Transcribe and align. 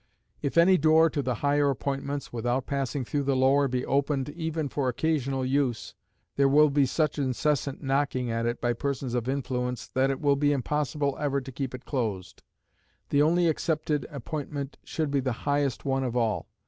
If 0.41 0.57
any 0.57 0.79
door 0.79 1.11
to 1.11 1.21
the 1.21 1.35
higher 1.45 1.69
appointments, 1.69 2.33
without 2.33 2.65
passing 2.65 3.05
through 3.05 3.21
the 3.21 3.35
lower, 3.35 3.67
be 3.67 3.85
opened 3.85 4.29
even 4.29 4.67
for 4.67 4.89
occasional 4.89 5.45
use, 5.45 5.93
there 6.37 6.47
will 6.49 6.71
be 6.71 6.87
such 6.87 7.19
incessant 7.19 7.83
knocking 7.83 8.31
at 8.31 8.47
it 8.47 8.59
by 8.59 8.73
persons 8.73 9.13
of 9.13 9.29
influence 9.29 9.87
that 9.89 10.09
it 10.09 10.19
will 10.19 10.35
be 10.35 10.53
impossible 10.53 11.15
ever 11.19 11.39
to 11.39 11.51
keep 11.51 11.75
it 11.75 11.85
closed. 11.85 12.41
The 13.09 13.21
only 13.21 13.45
excepted 13.47 14.07
appointment 14.09 14.75
should 14.83 15.11
be 15.11 15.19
the 15.19 15.33
highest 15.45 15.85
one 15.85 16.03
of 16.03 16.17
all. 16.17 16.47